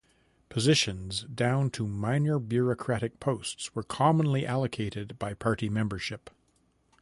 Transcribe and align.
Positions 0.49 1.25
down 1.31 1.69
to 1.69 1.85
minor 1.85 2.39
bureaucratic 2.39 3.19
posts 3.19 3.75
were 3.75 3.83
commonly 3.83 4.47
allocated 4.47 5.15
by 5.19 5.35
party 5.35 5.69
membership. 5.69 6.31